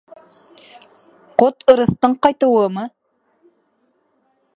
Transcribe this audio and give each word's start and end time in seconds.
Ҡот-ырыҫтың 1.43 2.15
ҡайтыуымы? 2.27 2.87